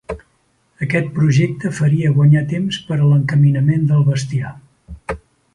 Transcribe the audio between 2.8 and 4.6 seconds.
per a l'encaminament del bestiar.